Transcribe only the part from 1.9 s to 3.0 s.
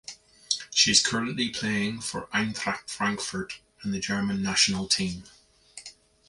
for Eintracht